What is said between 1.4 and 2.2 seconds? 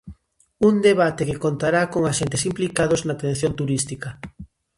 contará con